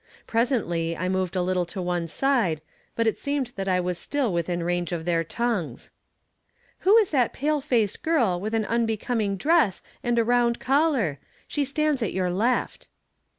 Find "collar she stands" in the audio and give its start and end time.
10.59-12.01